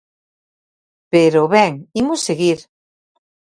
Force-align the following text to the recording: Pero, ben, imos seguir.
Pero, 1.11 1.41
ben, 1.55 1.73
imos 2.01 2.21
seguir. 2.27 2.59